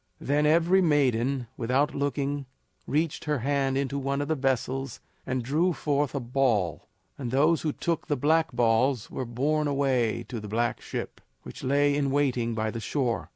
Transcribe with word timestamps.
Then 0.19 0.47
every 0.47 0.81
maiden, 0.81 1.45
without 1.57 1.93
looking, 1.93 2.47
reached 2.87 3.25
her 3.25 3.37
hand 3.37 3.77
into 3.77 3.99
one 3.99 4.19
of 4.19 4.29
the 4.29 4.33
vessels 4.35 4.99
and 5.27 5.43
drew 5.43 5.73
forth 5.73 6.15
a 6.15 6.19
ball, 6.19 6.87
and 7.19 7.29
those 7.29 7.61
who 7.61 7.71
took 7.71 8.07
the 8.07 8.17
black 8.17 8.51
balls 8.51 9.11
were 9.11 9.25
borne 9.25 9.67
away 9.67 10.25
to 10.29 10.39
the 10.39 10.47
black 10.47 10.81
ship, 10.81 11.21
which 11.43 11.63
lay 11.63 11.95
in 11.95 12.09
waiting 12.09 12.55
by 12.55 12.71
the 12.71 12.79
shore. 12.79 13.29